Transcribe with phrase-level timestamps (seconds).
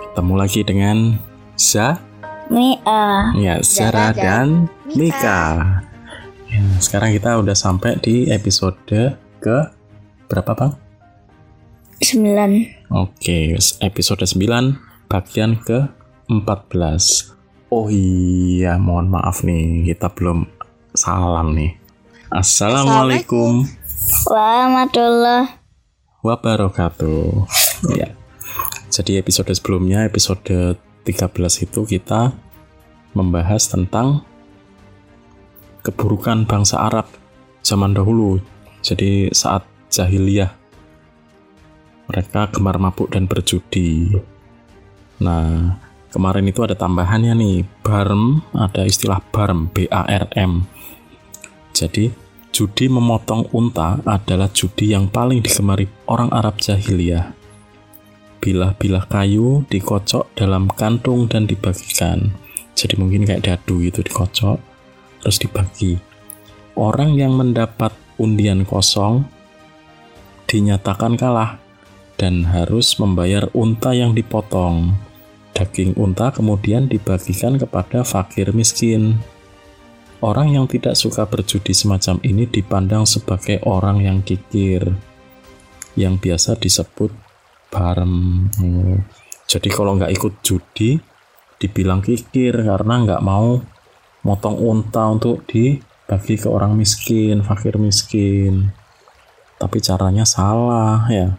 [0.00, 0.96] Ketemu lagi dengan
[1.54, 2.00] Za,
[2.48, 3.30] Mia.
[3.36, 4.48] ya Zara dan dan
[4.96, 5.40] Mika.
[6.50, 8.80] Ya, sekarang kita udah sampai di episode
[9.38, 9.56] ke
[10.26, 10.72] berapa bang?
[12.00, 12.90] 9.
[12.90, 13.54] Oke,
[13.84, 15.86] episode 9 bagian ke
[16.26, 17.36] 14.
[17.70, 20.42] Oh iya, mohon maaf nih, kita belum
[20.90, 21.78] salam nih.
[22.34, 23.62] Assalamualaikum
[24.26, 25.60] Warahmatullah.
[26.26, 27.46] wabarakatuh.
[27.94, 28.19] Ya.
[28.90, 30.74] Jadi episode sebelumnya, episode
[31.06, 32.34] 13 itu kita
[33.14, 34.26] membahas tentang
[35.86, 37.06] keburukan bangsa Arab
[37.62, 38.42] zaman dahulu.
[38.82, 39.62] Jadi saat
[39.94, 40.50] jahiliyah
[42.10, 44.10] mereka gemar mabuk dan berjudi.
[45.22, 45.78] Nah,
[46.10, 50.66] kemarin itu ada tambahannya nih, barm, ada istilah barm, B A R M.
[51.70, 52.10] Jadi,
[52.50, 57.39] judi memotong unta adalah judi yang paling digemari orang Arab jahiliyah.
[58.40, 62.32] Bilah-bilah kayu dikocok dalam kantung dan dibagikan.
[62.72, 64.56] Jadi mungkin kayak dadu gitu dikocok,
[65.20, 66.00] terus dibagi.
[66.72, 69.28] Orang yang mendapat undian kosong
[70.48, 71.60] dinyatakan kalah
[72.16, 74.96] dan harus membayar unta yang dipotong.
[75.52, 79.20] Daging unta kemudian dibagikan kepada fakir miskin.
[80.24, 84.96] Orang yang tidak suka berjudi semacam ini dipandang sebagai orang yang kikir,
[85.92, 87.29] yang biasa disebut
[87.70, 88.46] barem.
[89.46, 90.98] Jadi kalau nggak ikut judi,
[91.56, 93.58] dibilang kikir karena nggak mau
[94.26, 98.74] motong unta untuk dibagi ke orang miskin, fakir miskin.
[99.56, 101.36] Tapi caranya salah ya.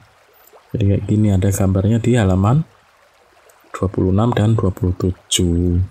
[0.71, 2.63] Jadi kayak gini ada gambarnya di halaman
[3.75, 5.83] 26 dan 27.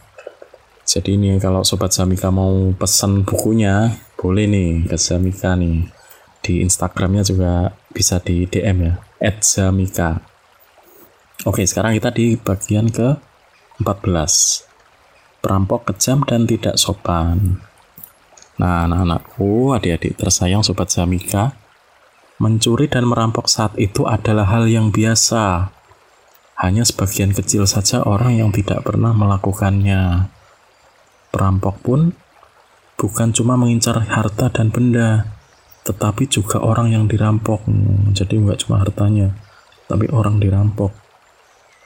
[0.91, 5.87] Jadi ini kalau Sobat Zamika mau pesan bukunya, boleh nih ke Zamika nih.
[6.41, 8.95] Di Instagramnya juga bisa di DM ya,
[9.45, 10.30] @zamika.
[11.49, 13.17] Oke, sekarang kita di bagian ke
[13.81, 15.41] 14.
[15.41, 17.65] Perampok kejam dan tidak sopan.
[18.61, 21.57] Nah, anak-anakku, adik-adik tersayang Sobat Zamika,
[22.37, 25.73] mencuri dan merampok saat itu adalah hal yang biasa.
[26.61, 30.29] Hanya sebagian kecil saja orang yang tidak pernah melakukannya.
[31.33, 32.13] Perampok pun
[33.01, 35.25] bukan cuma mengincar harta dan benda,
[35.89, 37.65] tetapi juga orang yang dirampok.
[37.65, 39.33] Hmm, Jadi nggak cuma hartanya,
[39.89, 41.09] tapi orang dirampok.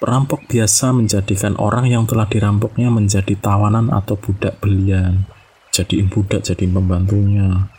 [0.05, 5.25] Perampok biasa menjadikan orang yang telah dirampoknya menjadi tawanan atau budak belian.
[5.73, 7.73] Jadiin budak, jadiin pembantunya.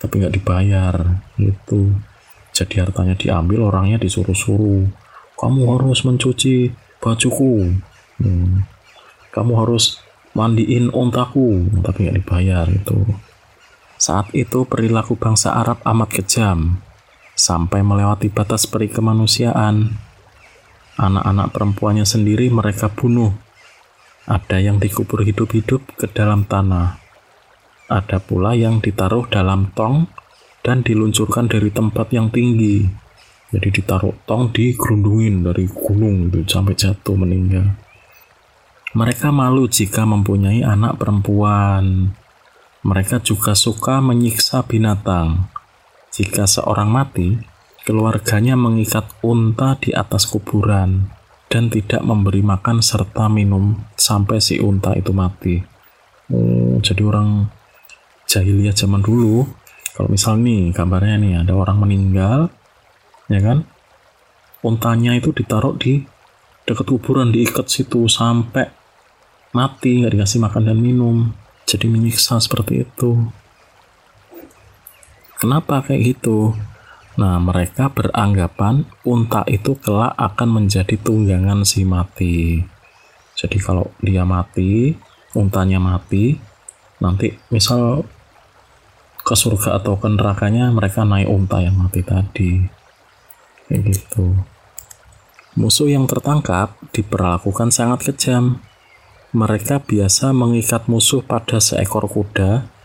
[0.00, 2.00] Tapi nggak dibayar, gitu.
[2.56, 4.88] Jadi hartanya diambil, orangnya disuruh-suruh.
[5.36, 7.76] Kamu harus mencuci bajuku.
[8.24, 8.64] Hmm.
[9.36, 10.00] Kamu harus
[10.32, 13.04] mandiin ontaku, tapi nggak dibayar itu.
[14.00, 16.80] Saat itu perilaku bangsa Arab amat kejam,
[17.36, 20.05] sampai melewati batas peri kemanusiaan.
[20.96, 23.36] Anak-anak perempuannya sendiri mereka bunuh.
[24.24, 26.96] Ada yang dikubur hidup-hidup ke dalam tanah.
[27.92, 30.08] Ada pula yang ditaruh dalam tong
[30.64, 32.82] dan diluncurkan dari tempat yang tinggi.
[33.52, 37.76] Jadi ditaruh tong digerundungin dari gunung itu sampai jatuh meninggal.
[38.96, 42.16] Mereka malu jika mempunyai anak perempuan.
[42.80, 45.52] Mereka juga suka menyiksa binatang.
[46.08, 47.36] Jika seorang mati,
[47.86, 51.06] keluarganya mengikat unta di atas kuburan
[51.46, 55.62] dan tidak memberi makan serta minum sampai si unta itu mati.
[56.34, 57.46] Oh, jadi orang
[58.26, 59.46] jahiliyah zaman dulu,
[59.94, 62.50] kalau misal nih gambarnya nih ada orang meninggal,
[63.30, 63.62] ya kan?
[64.66, 66.02] Untanya itu ditaruh di
[66.66, 68.66] dekat kuburan diikat situ sampai
[69.54, 71.30] mati nggak dikasih makan dan minum
[71.62, 73.30] jadi menyiksa seperti itu
[75.38, 76.58] kenapa kayak gitu
[77.16, 82.60] nah mereka beranggapan unta itu kelak akan menjadi tunggangan si mati.
[83.36, 84.96] Jadi kalau dia mati
[85.36, 86.36] untanya mati
[87.00, 88.04] nanti misal
[89.20, 92.62] ke surga atau ke nerakanya mereka naik unta yang mati tadi.
[93.66, 94.38] Kayak gitu.
[95.56, 98.60] Musuh yang tertangkap diperlakukan sangat kejam.
[99.32, 102.75] Mereka biasa mengikat musuh pada seekor kuda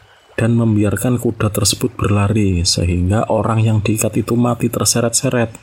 [0.42, 5.54] dan membiarkan kuda tersebut berlari sehingga orang yang diikat itu mati terseret-seret.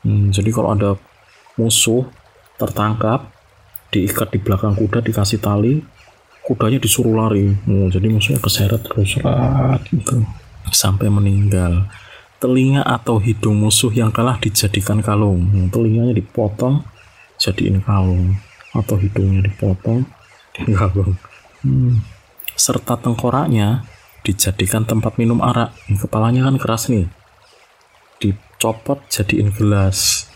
[0.00, 0.96] Hmm, jadi kalau ada
[1.60, 2.08] musuh
[2.56, 3.28] tertangkap,
[3.92, 5.84] diikat di belakang kuda dikasih tali,
[6.40, 7.52] kudanya disuruh lari.
[7.68, 9.20] Hmm, jadi musuhnya keseret terus
[9.92, 10.24] gitu
[10.72, 11.84] sampai meninggal.
[12.40, 15.52] Telinga atau hidung musuh yang kalah dijadikan kalung.
[15.52, 16.80] Hmm, telinganya dipotong
[17.36, 18.40] jadiin kalung
[18.72, 20.08] atau hidungnya dipotong
[20.80, 21.12] kalung.
[21.60, 22.00] Hmm.
[22.56, 23.84] Serta tengkoraknya
[24.24, 25.76] dijadikan tempat minum arak.
[26.00, 27.06] Kepalanya kan keras nih.
[28.18, 30.26] Dicopot jadiin gelas.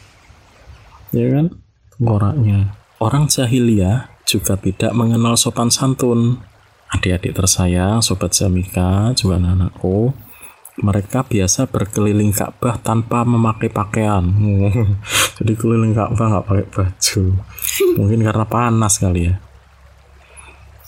[1.11, 1.57] Ya kan?
[1.97, 2.77] Tengkoraknya.
[3.01, 6.45] Orang jahiliyah juga tidak mengenal sopan santun.
[6.89, 10.13] Adik-adik tersayang, sobat Zamika, juga anak-anakku,
[10.79, 14.23] mereka biasa berkeliling Ka'bah tanpa memakai pakaian.
[15.39, 17.23] Jadi keliling Ka'bah nggak pakai baju.
[17.99, 19.35] Mungkin karena panas kali ya.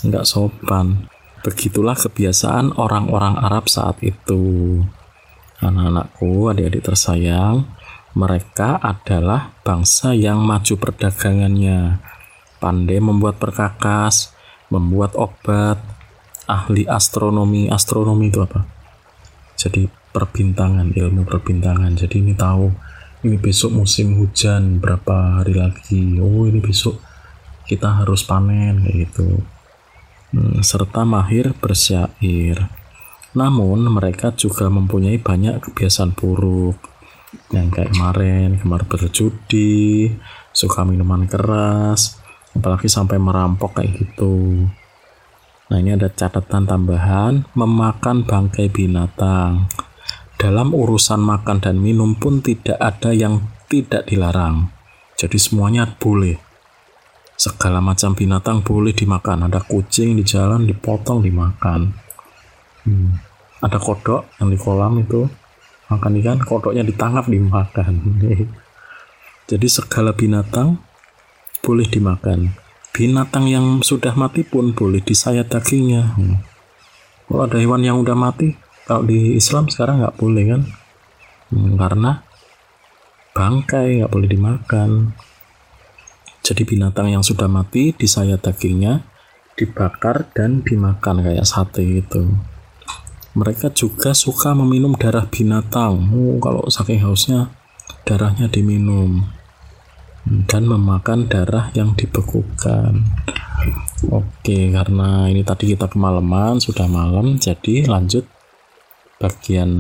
[0.06, 1.11] Nggak sopan.
[1.41, 4.77] Begitulah kebiasaan orang-orang Arab saat itu.
[5.61, 7.69] Anak-anakku, adik-adik tersayang,
[8.17, 12.01] mereka adalah bangsa yang maju perdagangannya,
[12.61, 14.37] pandai membuat perkakas,
[14.69, 15.79] membuat obat,
[16.51, 17.71] ahli astronomi.
[17.71, 18.67] Astronomi itu apa?
[19.55, 21.95] Jadi perbintangan, ilmu perbintangan.
[21.95, 22.69] Jadi ini tahu
[23.21, 26.19] ini besok musim hujan berapa hari lagi.
[26.19, 26.99] Oh, ini besok
[27.69, 29.39] kita harus panen kayak gitu.
[30.31, 32.71] Hmm, serta mahir bersyair.
[33.35, 36.79] Namun mereka juga mempunyai banyak kebiasaan buruk.
[37.50, 40.11] Yang kayak kemarin kemarin berjudi
[40.50, 42.19] suka minuman keras
[42.55, 44.67] apalagi sampai merampok kayak gitu.
[45.71, 49.71] Nah ini ada catatan tambahan memakan bangkai binatang.
[50.35, 54.75] Dalam urusan makan dan minum pun tidak ada yang tidak dilarang.
[55.15, 56.50] Jadi semuanya boleh
[57.41, 59.49] segala macam binatang boleh dimakan.
[59.49, 62.13] Ada kucing di jalan dipotong dimakan.
[62.81, 63.13] Hmm.
[63.61, 65.29] ada kodok yang di kolam itu
[65.93, 67.93] makan ikan kodoknya ditangkap dimakan.
[69.53, 70.81] Jadi segala binatang
[71.61, 72.57] boleh dimakan.
[72.97, 76.17] Binatang yang sudah mati pun boleh disayat dagingnya.
[77.29, 78.57] Kalau ada hewan yang udah mati
[78.89, 80.63] kalau di Islam sekarang nggak boleh kan?
[81.53, 82.25] Hmm, karena
[83.37, 84.91] bangkai nggak boleh dimakan
[86.41, 89.05] jadi binatang yang sudah mati disayat dagingnya
[89.55, 92.33] dibakar dan dimakan kayak sate itu
[93.31, 96.11] mereka juga suka meminum darah binatang.
[96.11, 97.55] Oh, kalau saking hausnya
[98.03, 99.23] darahnya diminum
[100.51, 103.07] dan memakan darah yang dibekukan.
[104.11, 108.27] Oke, karena ini tadi kita kemalaman, sudah malam, jadi lanjut
[109.21, 109.71] bagian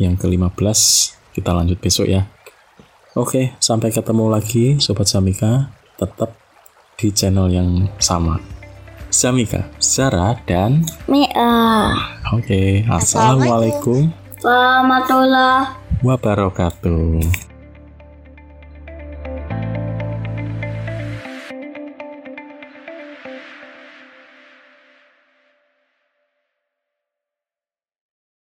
[0.00, 0.80] yang ke-15
[1.36, 2.26] kita lanjut besok ya.
[3.12, 5.68] Oke, sampai ketemu lagi Sobat Samika,
[6.00, 6.32] tetap
[6.96, 8.40] di channel yang sama.
[9.12, 11.92] Samika, Zara, dan Mia.
[12.32, 14.08] Oke, Assalamualaikum
[14.40, 17.51] Warahmatullah wabarakatuh.